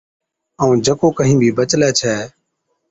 ائُون 0.61 0.77
جڪو 0.85 1.07
ڪهِين 1.17 1.37
بِي 1.41 1.49
بچلَي 1.57 1.89
ڇَي 1.99 2.15